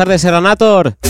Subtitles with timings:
[0.00, 1.09] tardes, Serenator.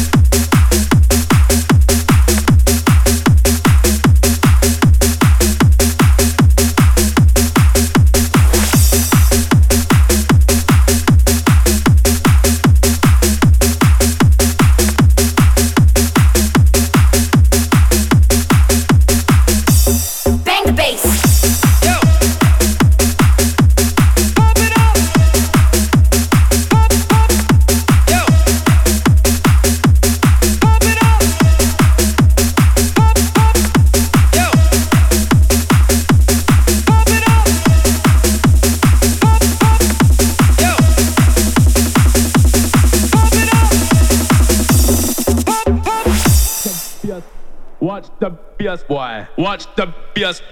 [48.70, 49.26] Bass, boy.
[49.36, 50.42] Watch the bass.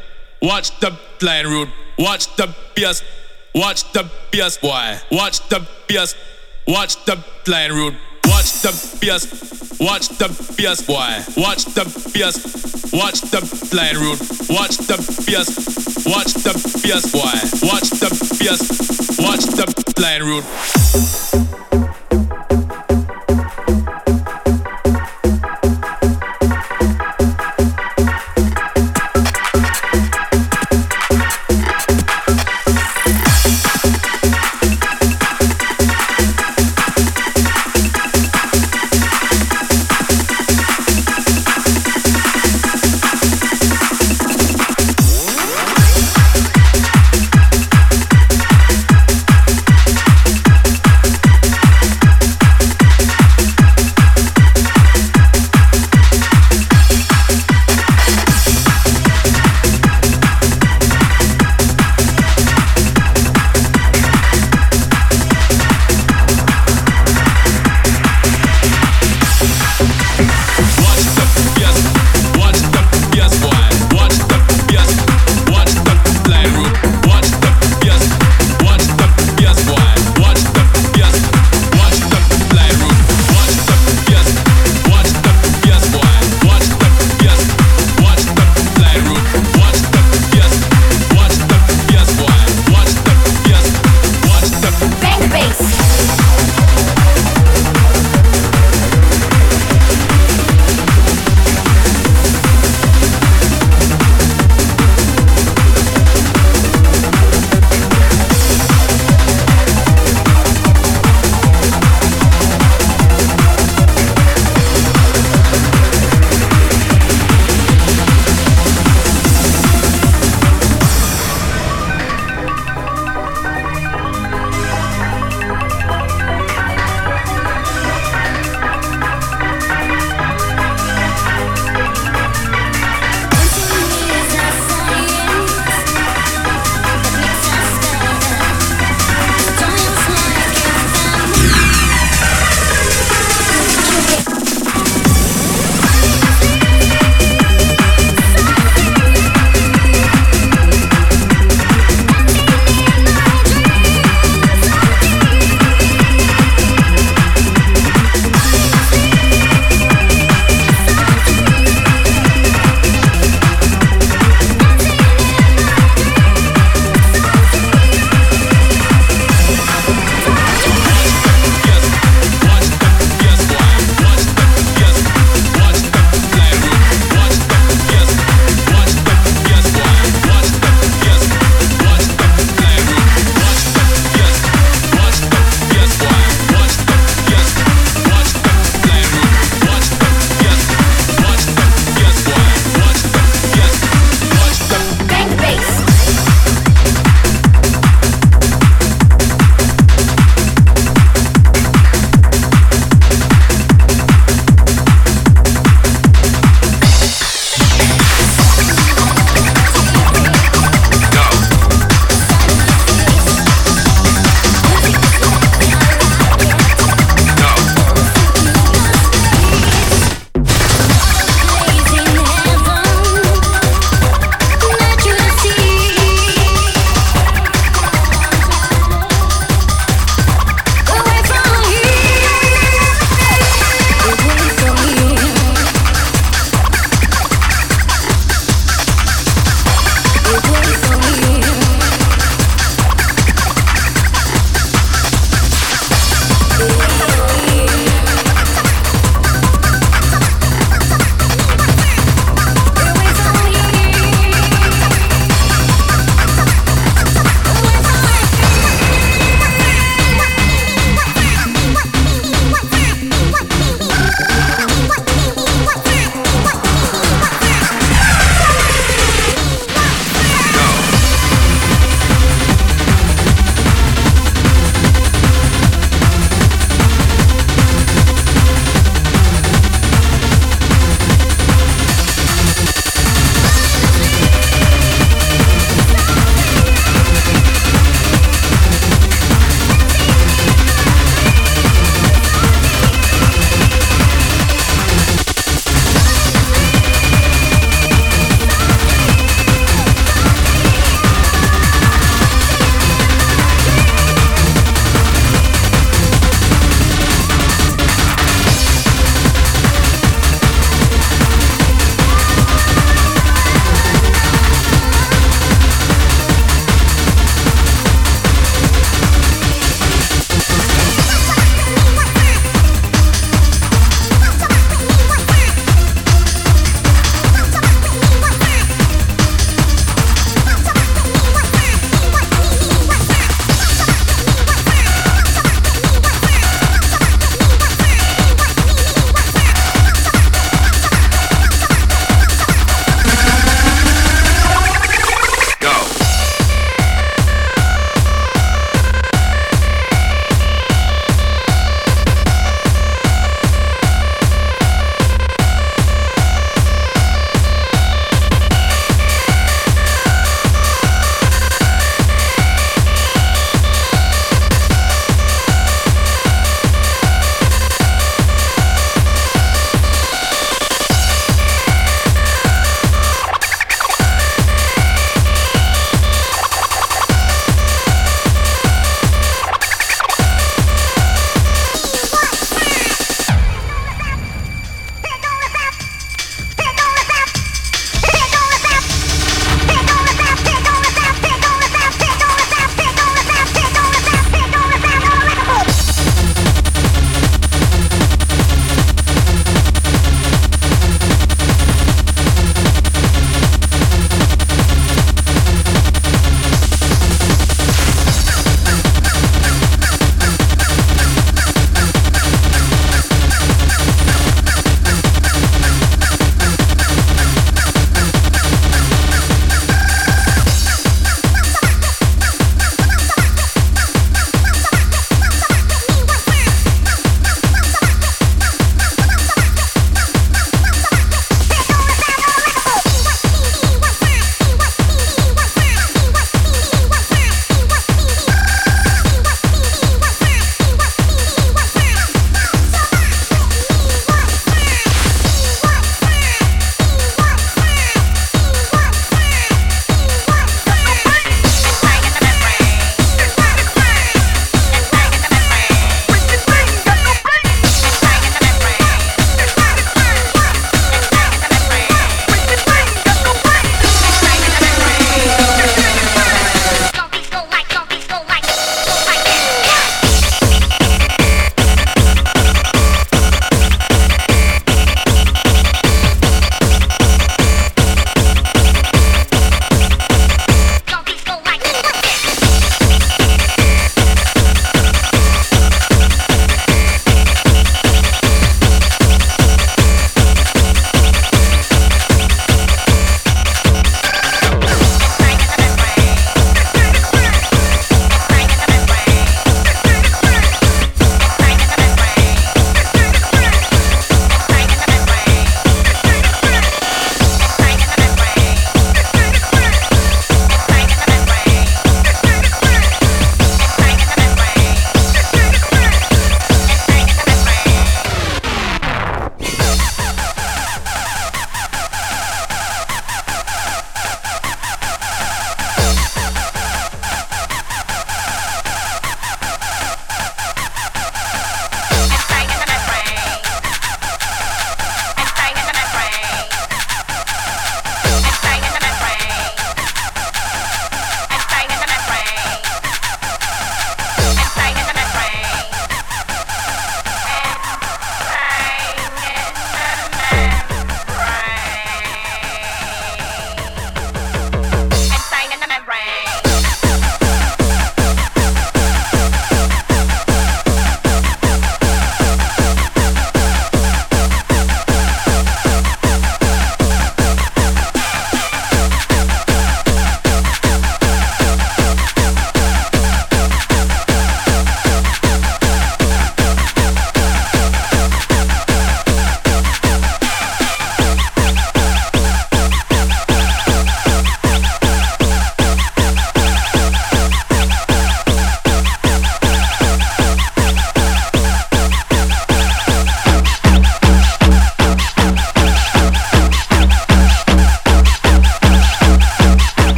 [0.42, 1.68] Watch the line road.
[1.98, 3.02] Watch the bass.
[3.54, 4.98] Watch the bass, boy.
[5.12, 6.14] Watch the bass.
[6.66, 7.96] Watch the line road.
[8.24, 9.78] Watch the bass.
[9.80, 11.42] Watch the bass, boy.
[11.42, 12.92] Watch the bass.
[12.92, 13.40] Watch the
[13.76, 14.18] line road.
[14.50, 15.48] Watch the bass.
[16.06, 17.38] Watch the bass, boy.
[17.66, 19.18] Watch the bass.
[19.18, 19.66] Watch the
[20.02, 21.47] line road.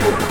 [0.00, 0.20] people.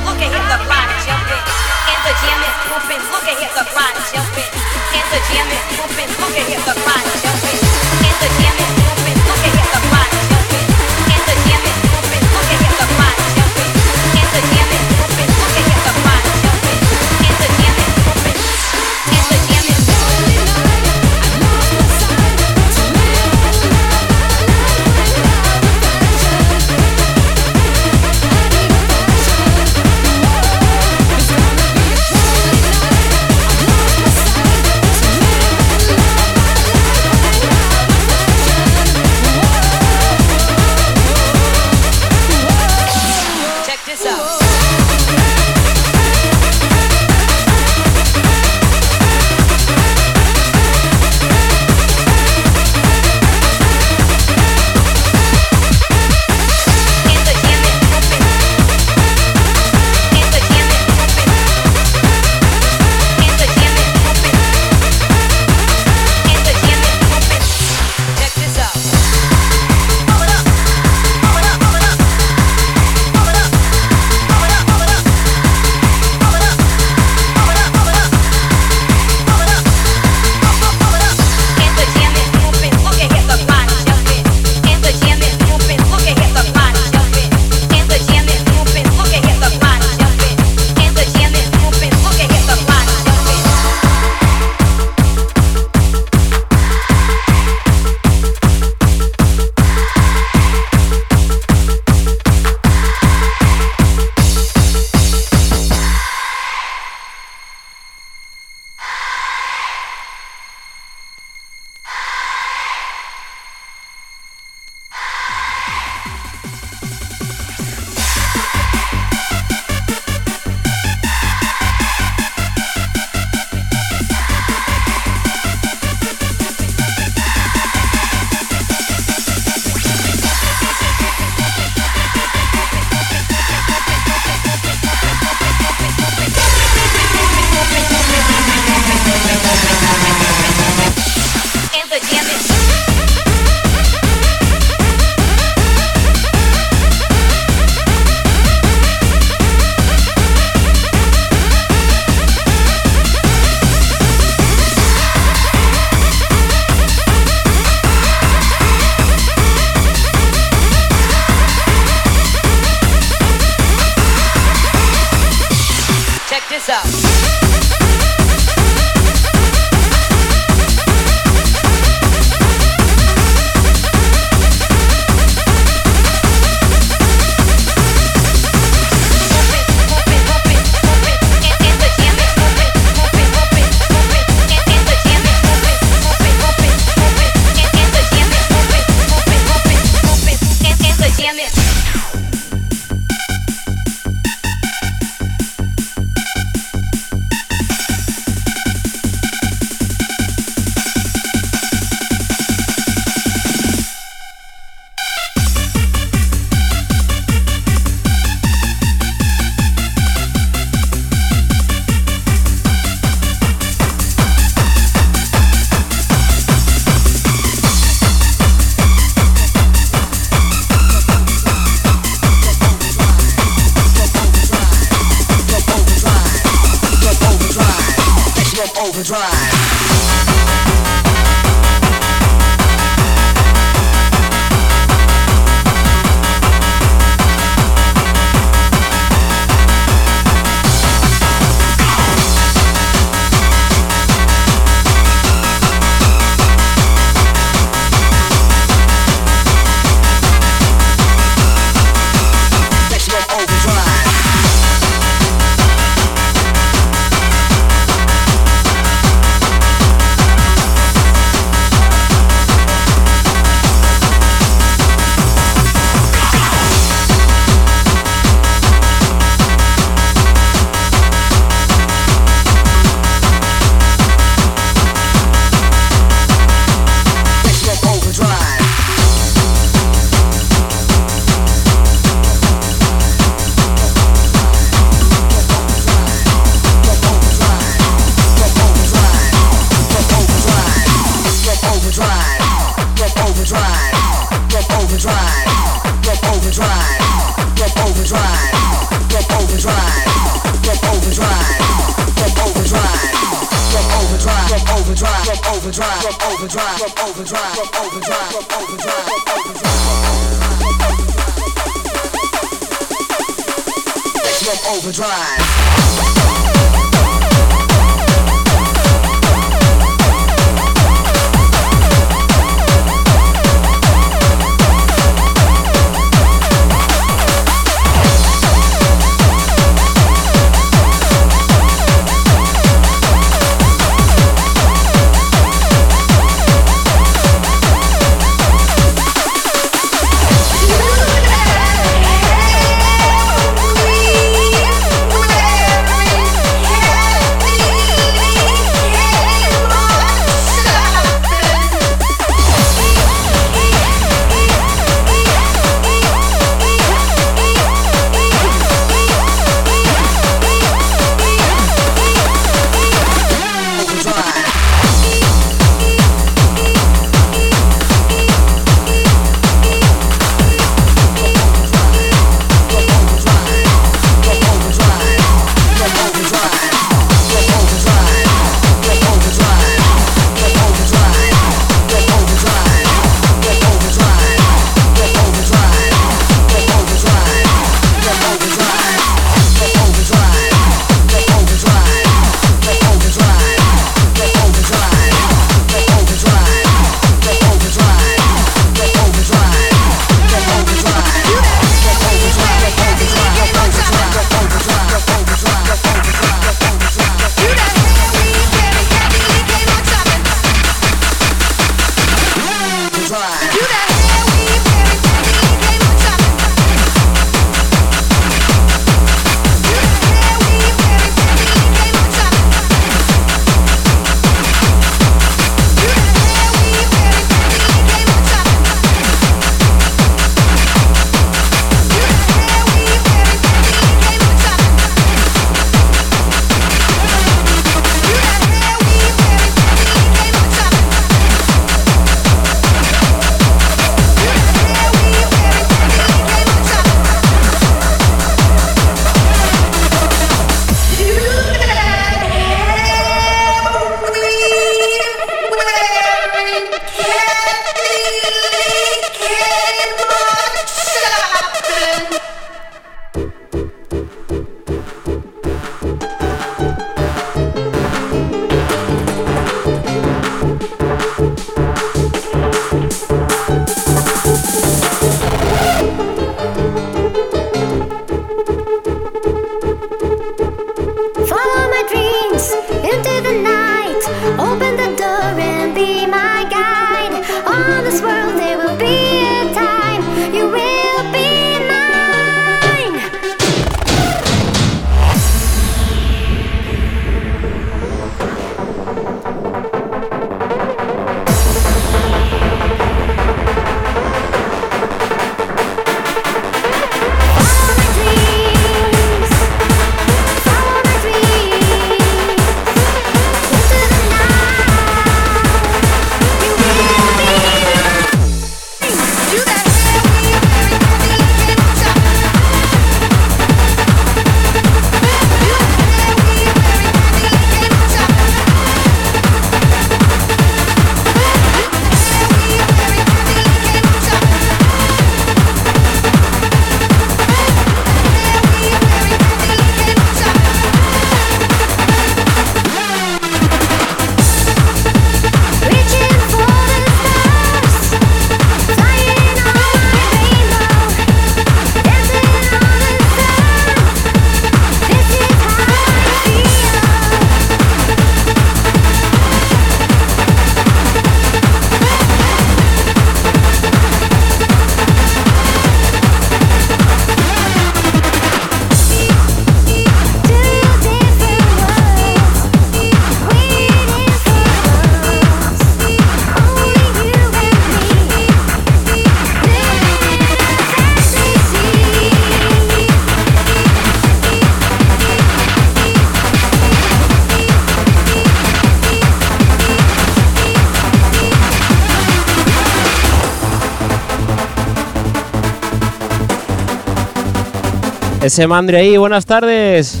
[598.38, 600.00] Ese mandre ahí, buenas tardes.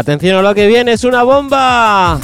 [0.00, 2.18] Atención a lo que viene, es una bomba.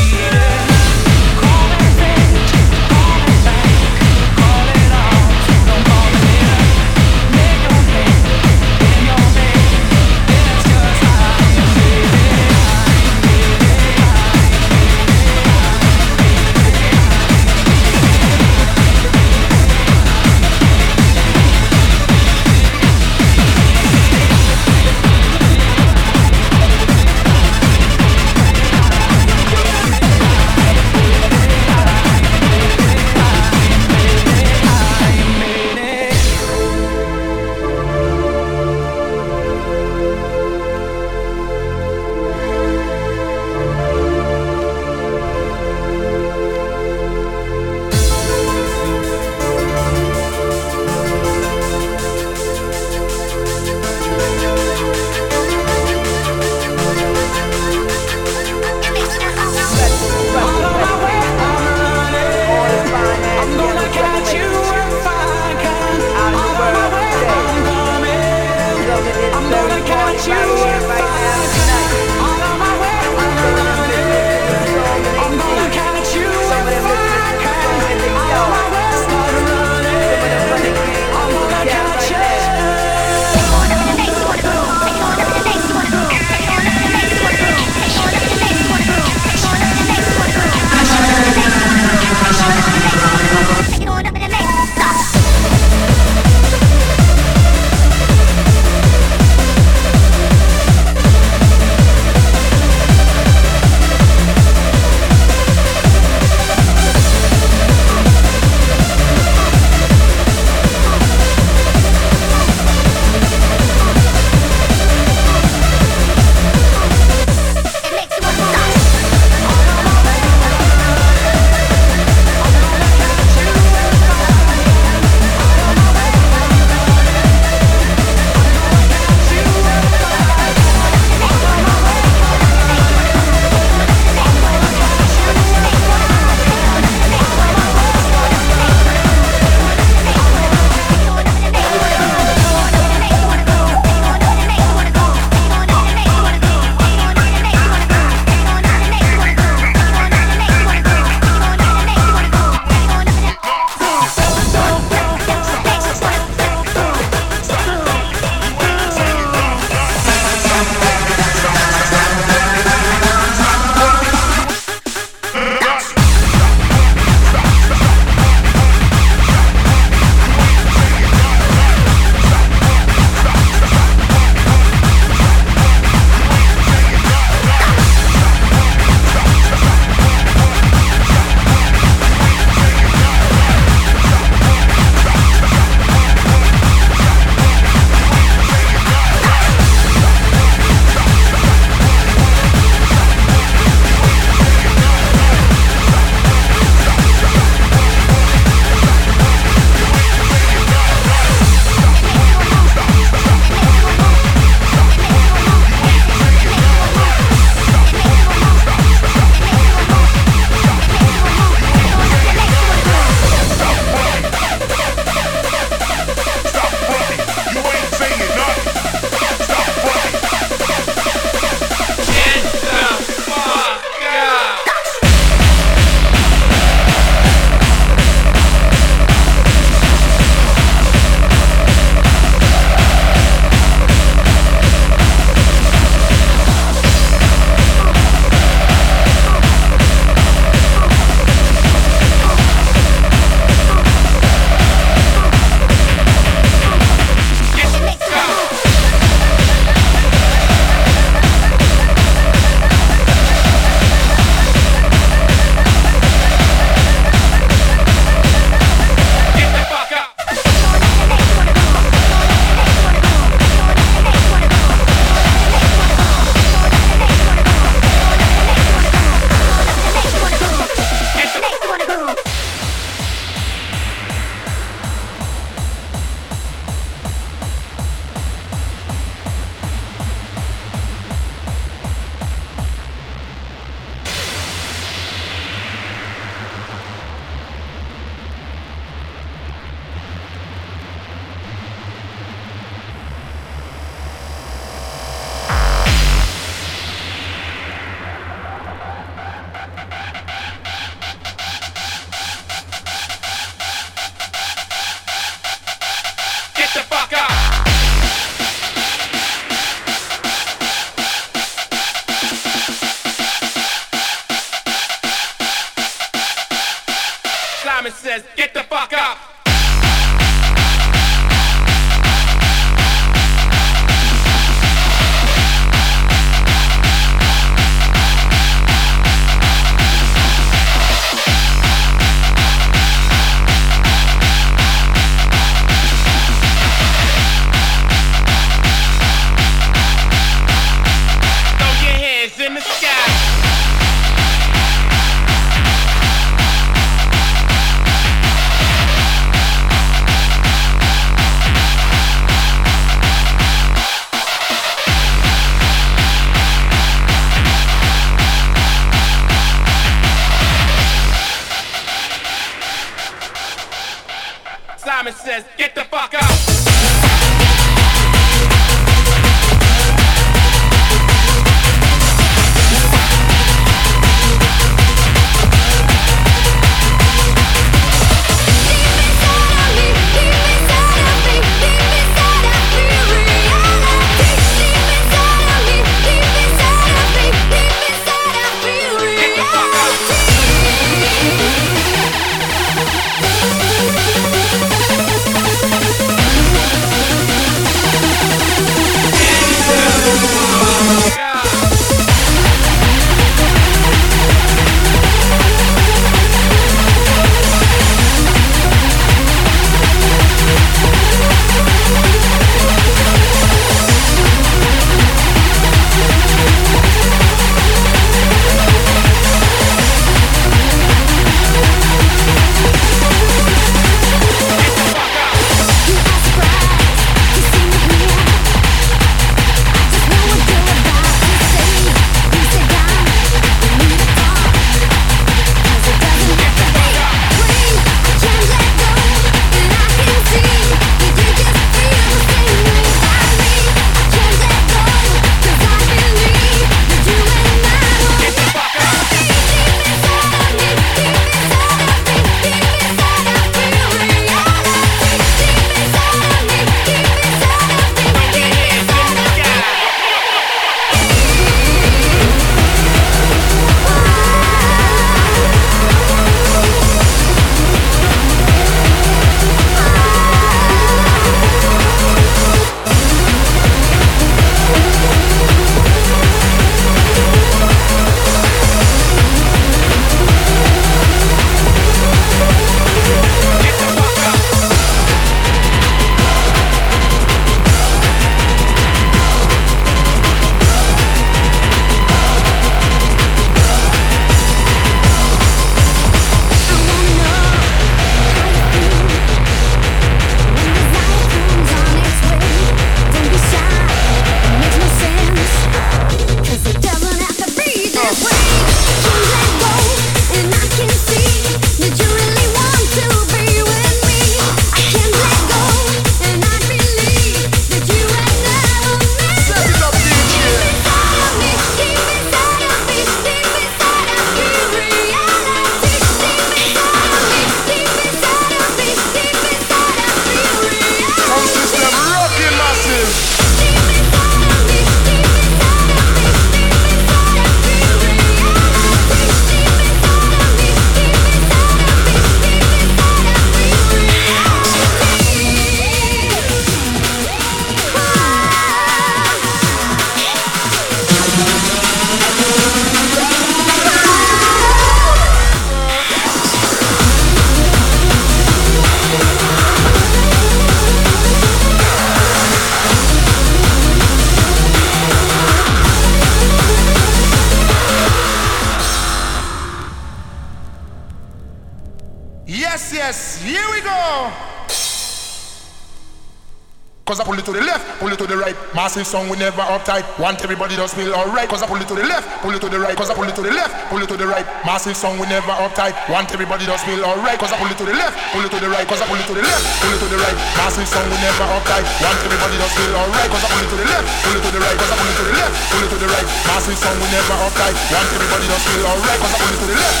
[579.04, 580.00] Massive song, we never uptight.
[580.16, 581.44] Want everybody to feel alright.
[581.44, 582.96] Cause I pull it to the left, pull it to the right.
[582.96, 584.48] Cause I pull it to the left, pull it to the right.
[584.64, 585.92] Massive song, we never uptight.
[586.08, 587.36] Want everybody to feel alright.
[587.36, 588.88] Cause I pull it to the left, pull it to the right.
[588.88, 590.36] Cause I pull it to the left, pull it to the right.
[590.56, 591.84] Massive song, we never uptight.
[592.00, 593.28] Want everybody to feel alright.
[593.28, 594.76] Cause I pull it to the left, pull it to the right.
[594.80, 596.26] Cause I pull it to the left, pull it to the right.
[596.48, 597.76] Massive song, we never uptight.
[597.92, 599.20] Want everybody to feel alright.
[599.20, 600.00] Cause I pull it to the left.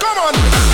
[0.00, 0.71] Come on.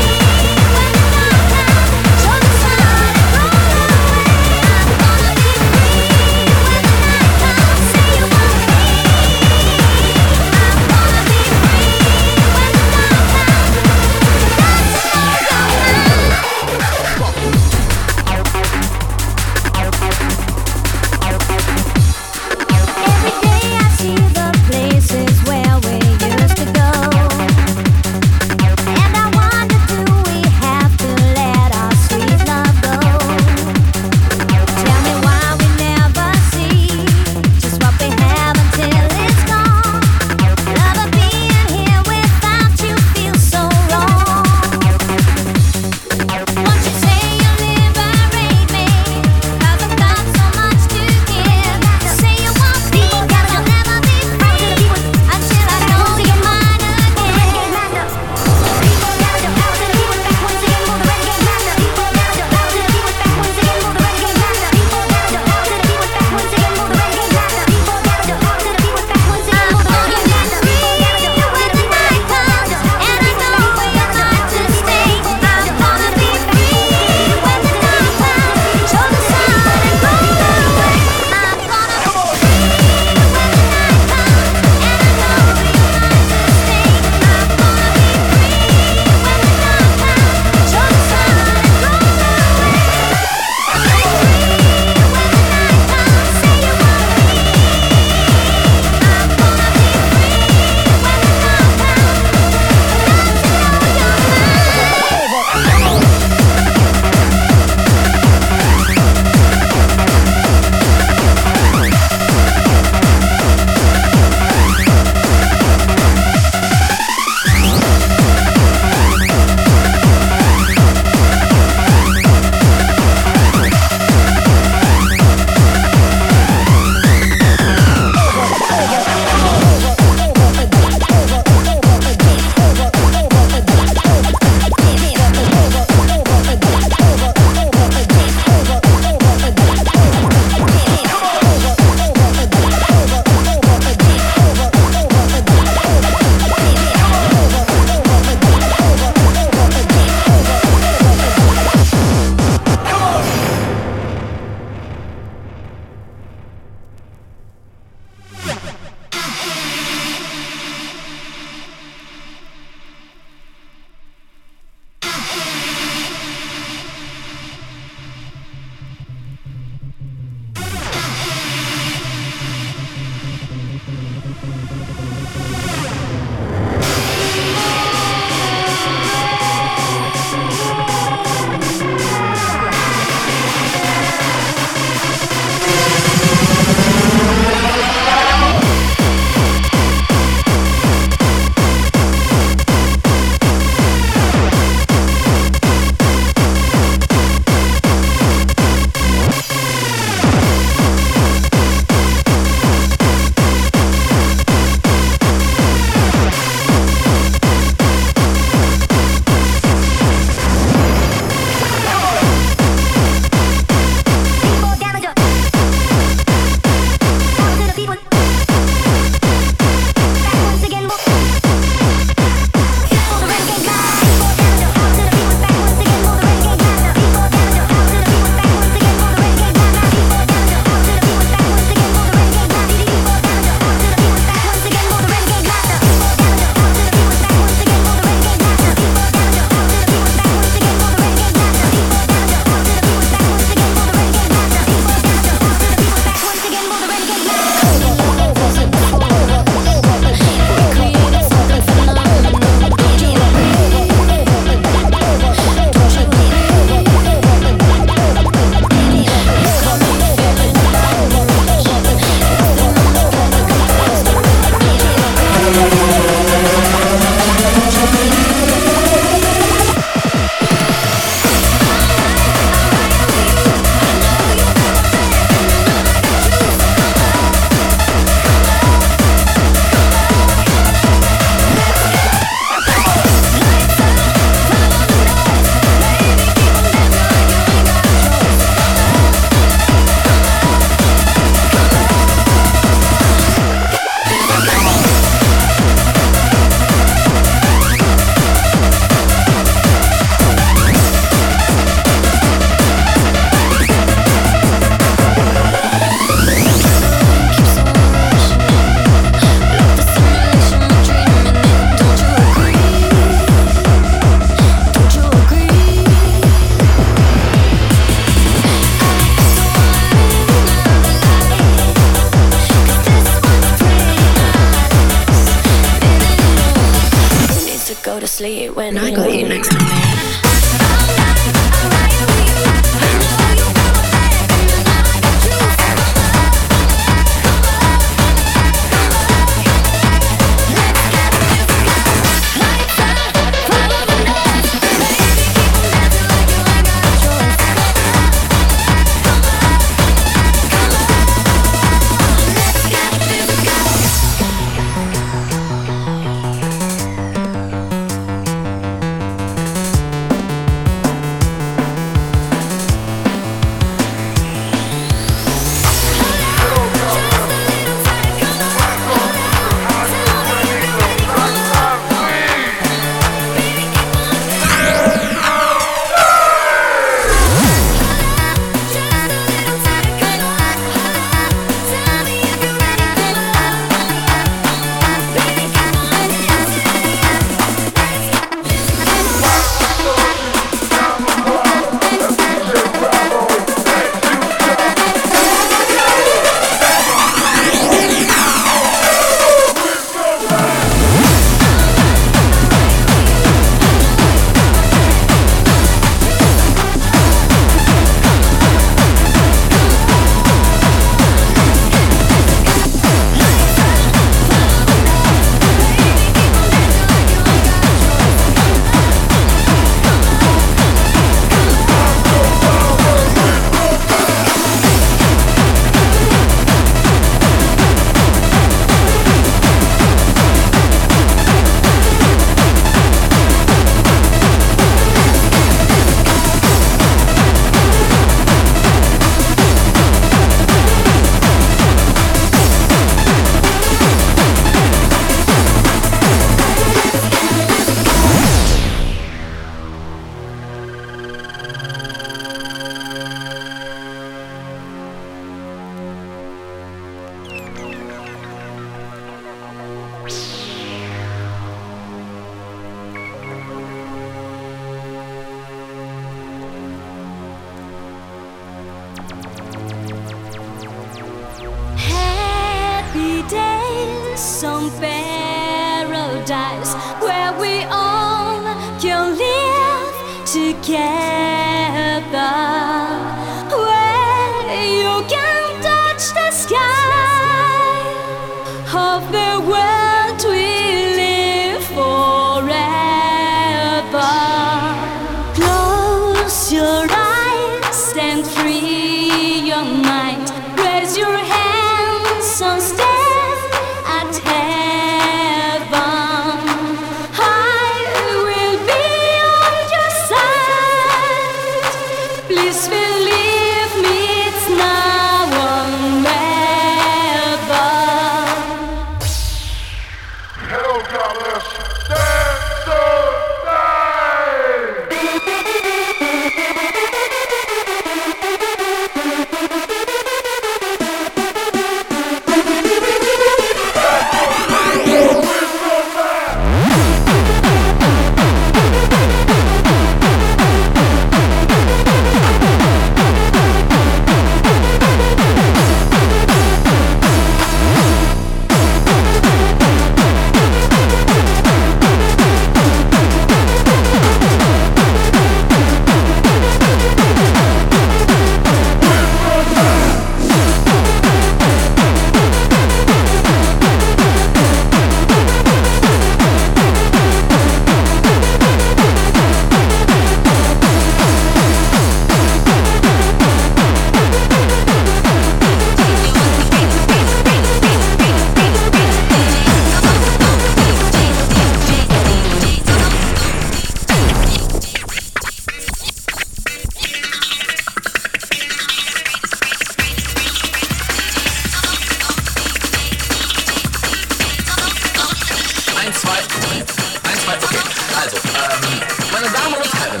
[599.24, 600.00] Meine Damen und Herren,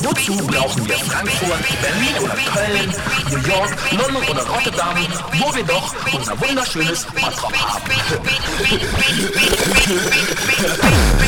[0.00, 2.94] wozu brauchen wir Frankfurt, Berlin oder Köln,
[3.30, 4.96] New York, London oder Rotterdam,
[5.34, 7.82] wo wir doch unser wunderschönes Bottrop haben?